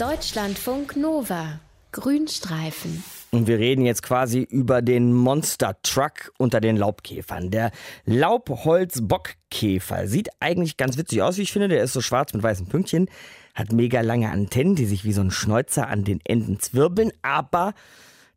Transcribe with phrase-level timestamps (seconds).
[0.00, 1.60] Deutschlandfunk Nova.
[1.92, 3.04] Grünstreifen.
[3.32, 7.50] Und wir reden jetzt quasi über den Monster Truck unter den Laubkäfern.
[7.50, 7.70] Der
[8.06, 11.68] Laubholzbockkäfer sieht eigentlich ganz witzig aus, wie ich finde.
[11.68, 13.10] Der ist so schwarz mit weißen Pünktchen,
[13.54, 17.74] hat mega lange Antennen, die sich wie so ein Schnäuzer an den Enden zwirbeln, aber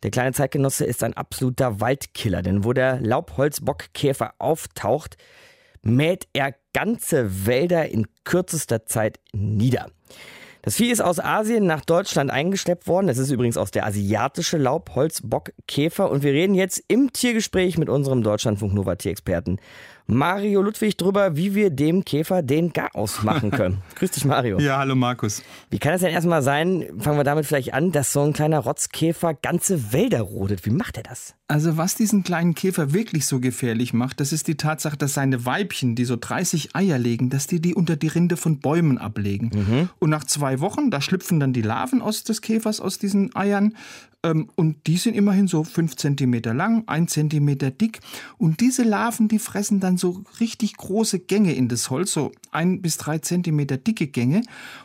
[0.04, 5.16] der kleine Zeitgenosse ist ein absoluter Waldkiller, denn wo der Laubholzbockkäfer auftaucht,
[5.82, 9.90] mäht er ganze Wälder in kürzester Zeit nieder.
[10.64, 13.08] Das Vieh ist aus Asien nach Deutschland eingeschleppt worden.
[13.08, 16.10] Das ist übrigens aus der asiatische Laubholzbockkäfer.
[16.10, 19.60] Und wir reden jetzt im Tiergespräch mit unserem Deutschlandfunk Nova Tierexperten
[20.06, 23.82] Mario Ludwig drüber, wie wir dem Käfer den Garaus machen können.
[23.96, 24.60] Grüß dich, Mario.
[24.60, 25.42] Ja, hallo Markus.
[25.70, 28.60] Wie kann es denn erstmal sein, fangen wir damit vielleicht an, dass so ein kleiner
[28.60, 30.66] Rotzkäfer ganze Wälder rodet?
[30.66, 31.36] Wie macht er das?
[31.48, 35.46] Also was diesen kleinen Käfer wirklich so gefährlich macht, das ist die Tatsache, dass seine
[35.46, 39.52] Weibchen, die so 30 Eier legen, dass die die unter die Rinde von Bäumen ablegen.
[39.54, 39.90] Mhm.
[40.00, 43.76] Und nach zwei Wochen, da schlüpfen dann die Larven aus des Käfers aus diesen Eiern
[44.32, 48.00] und die sind immerhin so fünf Zentimeter lang, ein Zentimeter dick.
[48.38, 52.82] Und diese Larven, die fressen dann so richtig große Gänge in das Holz, so ein
[52.82, 54.42] bis drei Zentimeter dicke Gänge.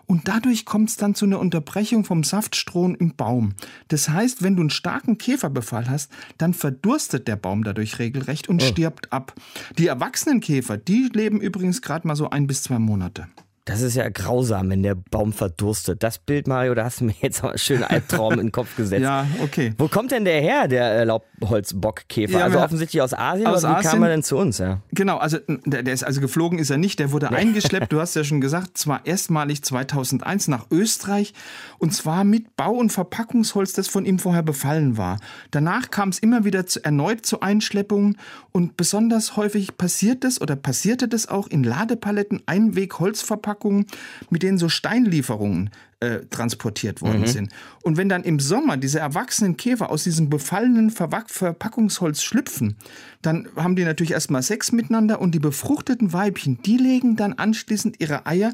[0.06, 3.54] Und dadurch kommt es dann zu einer Unterbrechung vom Saftstrom im Baum.
[3.86, 8.60] Das heißt, wenn du einen starken Käferbefall hast, dann verdurstet der Baum dadurch regelrecht und
[8.60, 8.66] oh.
[8.66, 9.34] stirbt ab.
[9.78, 13.28] Die erwachsenen Käfer, die leben übrigens gerade mal so ein bis zwei Monate.
[13.68, 16.02] Das ist ja grausam, wenn der Baum verdurstet.
[16.02, 19.02] Das Bild, Mario, da hast du mir jetzt einen schönen Albtraum in den Kopf gesetzt.
[19.02, 19.74] Ja, okay.
[19.76, 22.38] Wo kommt denn der her, der Laubholzbockkäfer?
[22.38, 24.56] Ja, also offensichtlich aus Asien, aus aber wie Asien, kam er denn zu uns?
[24.56, 24.80] Ja?
[24.92, 28.16] Genau, also der, der, ist also geflogen ist er nicht, der wurde eingeschleppt, du hast
[28.16, 31.34] ja schon gesagt, zwar erstmalig 2001 nach Österreich
[31.76, 35.18] und zwar mit Bau- und Verpackungsholz, das von ihm vorher befallen war.
[35.50, 38.16] Danach kam es immer wieder zu, erneut zu Einschleppungen
[38.50, 43.86] und besonders häufig passiert es oder passierte das auch in Ladepaletten Einweg-Holzverpackungen Verpackungen,
[44.30, 45.70] mit denen so Steinlieferungen
[46.00, 47.26] äh, transportiert worden mhm.
[47.26, 47.52] sind.
[47.82, 52.76] Und wenn dann im Sommer diese erwachsenen Käfer aus diesem befallenen Verwack Verpackungsholz schlüpfen,
[53.20, 58.00] dann haben die natürlich erstmal Sex miteinander und die befruchteten Weibchen, die legen dann anschließend
[58.00, 58.52] ihre Eier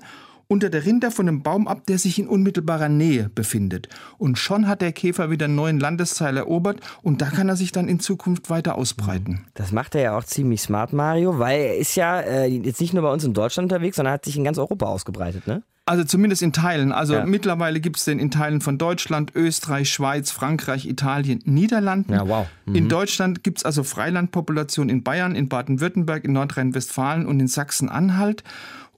[0.49, 3.88] unter der Rinde von einem Baum ab, der sich in unmittelbarer Nähe befindet.
[4.19, 7.72] Und schon hat der Käfer wieder einen neuen Landesteil erobert und da kann er sich
[7.72, 9.47] dann in Zukunft weiter ausbreiten.
[9.54, 12.94] Das macht er ja auch ziemlich smart, Mario, weil er ist ja äh, jetzt nicht
[12.94, 15.62] nur bei uns in Deutschland unterwegs, sondern hat sich in ganz Europa ausgebreitet, ne?
[15.87, 16.93] Also zumindest in Teilen.
[16.93, 17.27] Also ja.
[17.27, 22.15] mittlerweile gibt es den in Teilen von Deutschland, Österreich, Schweiz, Frankreich, Italien, Niederlanden.
[22.15, 22.47] Ja, wow.
[22.65, 22.75] Mhm.
[22.75, 28.44] In Deutschland gibt es also Freilandpopulationen in Bayern, in Baden-Württemberg, in Nordrhein-Westfalen und in Sachsen-Anhalt.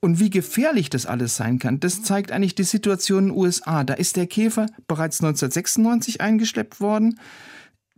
[0.01, 3.85] Und wie gefährlich das alles sein kann, das zeigt eigentlich die Situation in den USA.
[3.85, 7.19] Da ist der Käfer bereits 1996 eingeschleppt worden.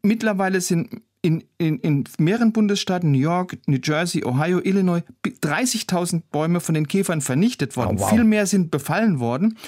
[0.03, 6.61] Mittlerweile sind in, in, in mehreren Bundesstaaten, New York, New Jersey, Ohio, Illinois, 30.000 Bäume
[6.61, 7.97] von den Käfern vernichtet worden.
[7.99, 8.11] Oh, wow.
[8.11, 9.59] Viel mehr sind befallen worden.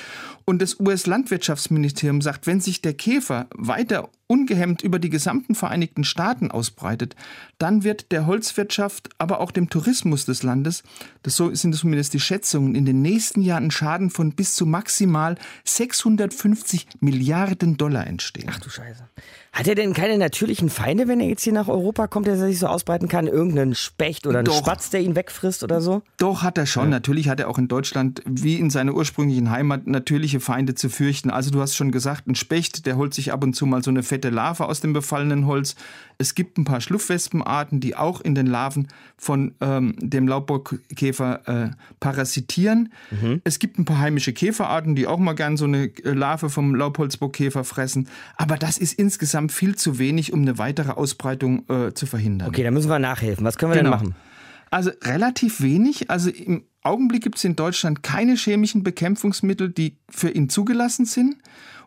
[0.44, 6.50] Und das US-Landwirtschaftsministerium sagt, wenn sich der Käfer weiter ungehemmt über die gesamten Vereinigten Staaten
[6.50, 7.16] ausbreitet,
[7.58, 10.82] dann wird der Holzwirtschaft, aber auch dem Tourismus des Landes,
[11.22, 14.66] das so sind zumindest die Schätzungen, in den nächsten Jahren ein Schaden von bis zu
[14.66, 18.48] maximal 650 Milliarden Dollar entstehen.
[18.50, 19.08] Ach du Scheiße.
[19.52, 21.79] Hat er denn keine natürlichen Feinde, wenn er jetzt hier nach Europa
[22.10, 23.26] kommt, der sich so ausbreiten kann?
[23.26, 24.58] Irgendeinen Specht oder einen Doch.
[24.58, 26.02] Spatz, der ihn wegfrisst oder so?
[26.18, 26.84] Doch, hat er schon.
[26.84, 26.90] Ja.
[26.90, 31.30] Natürlich hat er auch in Deutschland, wie in seiner ursprünglichen Heimat, natürliche Feinde zu fürchten.
[31.30, 33.90] Also du hast schon gesagt, ein Specht, der holt sich ab und zu mal so
[33.90, 35.76] eine fette Larve aus dem befallenen Holz.
[36.18, 41.70] Es gibt ein paar Schlupfwespenarten, die auch in den Larven von ähm, dem Laubbockkäfer äh,
[41.98, 42.92] parasitieren.
[43.10, 43.40] Mhm.
[43.44, 46.74] Es gibt ein paar heimische Käferarten, die auch mal gern so eine äh, Larve vom
[46.74, 48.08] Laubholzbockkäfer fressen.
[48.36, 52.48] Aber das ist insgesamt viel zu wenig, um eine weitere Ausbreitung äh, zu verhindern.
[52.48, 53.44] Okay, da müssen wir nachhelfen.
[53.44, 53.96] Was können wir genau.
[53.96, 54.14] denn machen?
[54.70, 56.10] Also relativ wenig.
[56.10, 61.36] Also im Augenblick gibt es in Deutschland keine chemischen Bekämpfungsmittel, die für ihn zugelassen sind.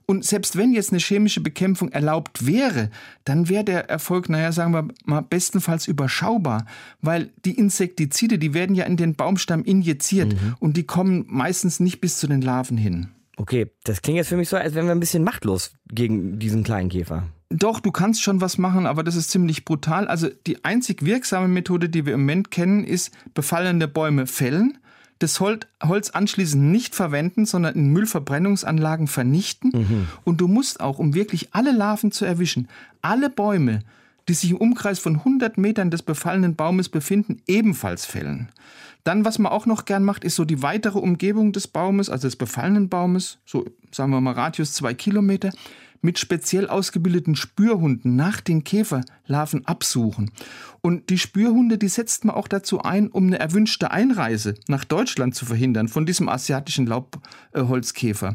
[0.05, 2.89] Und selbst wenn jetzt eine chemische Bekämpfung erlaubt wäre,
[3.23, 6.65] dann wäre der Erfolg, naja, sagen wir mal, bestenfalls überschaubar,
[7.01, 10.55] weil die Insektizide, die werden ja in den Baumstamm injiziert mhm.
[10.59, 13.09] und die kommen meistens nicht bis zu den Larven hin.
[13.38, 16.63] Okay, das klingt jetzt für mich so, als wären wir ein bisschen machtlos gegen diesen
[16.63, 17.24] kleinen Käfer.
[17.55, 20.07] Doch, du kannst schon was machen, aber das ist ziemlich brutal.
[20.07, 24.77] Also die einzig wirksame Methode, die wir im Moment kennen, ist befallene Bäume fällen
[25.23, 29.71] das Holz anschließend nicht verwenden, sondern in Müllverbrennungsanlagen vernichten.
[29.73, 30.07] Mhm.
[30.25, 32.67] Und du musst auch, um wirklich alle Larven zu erwischen,
[33.01, 33.79] alle Bäume,
[34.27, 38.49] die sich im Umkreis von 100 Metern des befallenen Baumes befinden, ebenfalls fällen.
[39.03, 42.27] Dann, was man auch noch gern macht, ist so die weitere Umgebung des Baumes, also
[42.27, 45.51] des befallenen Baumes, so sagen wir mal Radius zwei Kilometer,
[46.03, 50.31] mit speziell ausgebildeten Spürhunden nach den Käferlarven absuchen.
[50.81, 55.33] Und die Spürhunde, die setzt man auch dazu ein, um eine erwünschte Einreise nach Deutschland
[55.33, 58.33] zu verhindern von diesem asiatischen Laubholzkäfer.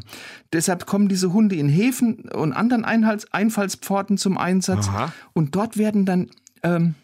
[0.51, 4.87] Deshalb kommen diese Hunde in Häfen und anderen Einfallspforten zum Einsatz.
[4.87, 5.13] Aha.
[5.33, 6.29] Und dort werden dann
[6.63, 6.95] ähm,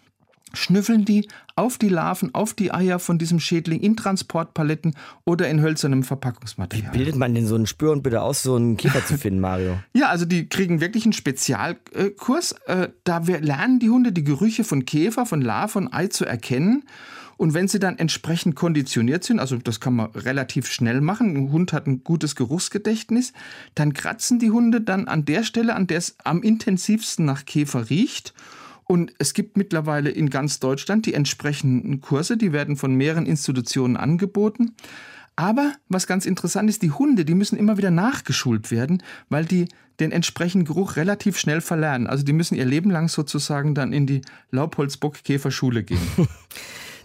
[0.55, 5.61] schnüffeln die auf die Larven, auf die Eier von diesem Schädling in Transportpaletten oder in
[5.61, 6.93] hölzernem Verpackungsmaterial.
[6.93, 9.79] Wie bildet man denn so einen Spürhund bitte aus, so einen Käfer zu finden, Mario?
[9.93, 12.53] ja, also die kriegen wirklich einen Spezialkurs.
[12.67, 16.83] Äh, da lernen die Hunde die Gerüche von Käfer, von Larve und Ei zu erkennen.
[17.37, 21.51] Und wenn sie dann entsprechend konditioniert sind, also das kann man relativ schnell machen, ein
[21.51, 23.33] Hund hat ein gutes Geruchsgedächtnis,
[23.75, 27.89] dann kratzen die Hunde dann an der Stelle, an der es am intensivsten nach Käfer
[27.89, 28.33] riecht
[28.87, 33.97] und es gibt mittlerweile in ganz Deutschland die entsprechenden Kurse, die werden von mehreren Institutionen
[33.97, 34.75] angeboten.
[35.35, 39.67] Aber was ganz interessant ist, die Hunde, die müssen immer wieder nachgeschult werden, weil die
[39.99, 42.07] den entsprechenden Geruch relativ schnell verlernen.
[42.07, 44.21] Also die müssen ihr Leben lang sozusagen dann in die
[44.51, 46.07] Laubholzbockkäferschule gehen.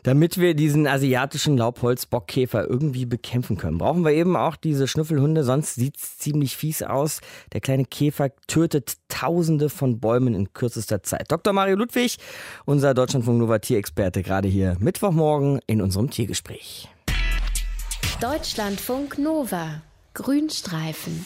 [0.03, 5.75] Damit wir diesen asiatischen Laubholzbockkäfer irgendwie bekämpfen können, brauchen wir eben auch diese Schnüffelhunde, sonst
[5.75, 7.21] sieht es ziemlich fies aus.
[7.53, 11.31] Der kleine Käfer tötet tausende von Bäumen in kürzester Zeit.
[11.31, 11.53] Dr.
[11.53, 12.17] Mario Ludwig,
[12.65, 16.89] unser Deutschlandfunk Nova Tierexperte, gerade hier Mittwochmorgen in unserem Tiergespräch.
[18.21, 19.83] Deutschlandfunk Nova
[20.15, 21.25] Grünstreifen